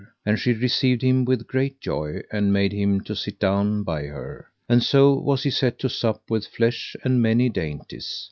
[0.25, 4.47] And she received him with great joy, and made him to sit down by her,
[4.67, 8.19] and so was he set to sup with flesh and many dainties.